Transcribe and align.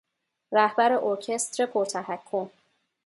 رهبر 0.51 0.93
ارکستر 0.93 1.65
پر 1.65 1.85
تحکم 1.85 2.49